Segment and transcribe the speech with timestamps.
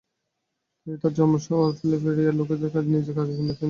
[0.79, 3.57] তিনি তার জন্মশহর ফিলাডেলফিয়ার লোকেদের নিজের কাজের জন্য বেছে নেন।